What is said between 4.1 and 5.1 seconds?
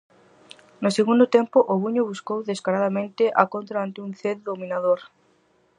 Cee dominador.